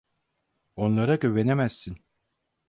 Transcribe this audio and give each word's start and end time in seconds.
Onlara 0.75 1.15
güvenemezsin. 1.15 1.97